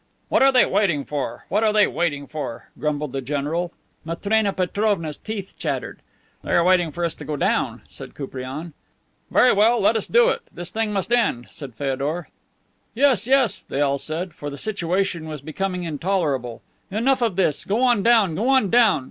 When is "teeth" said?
5.19-5.53